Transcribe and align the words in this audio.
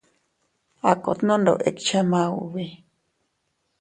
A 0.89 0.91
kot 1.03 1.19
nondoʼo 1.27 1.63
ikche 1.69 1.99
maubi. 2.09 2.65